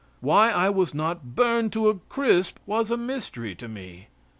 Why 0.19 0.49
I 0.51 0.71
was 0.71 0.95
not 0.95 1.35
burned 1.35 1.71
to 1.73 1.87
a 1.87 1.93
crisp 1.99 2.57
was 2.65 2.89
a 2.89 2.97
mystery 2.97 3.53
to 3.53 3.67
me. 3.67 4.07